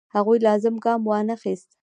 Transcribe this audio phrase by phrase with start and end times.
[0.15, 1.69] هغوی لازم ګام وانخیست.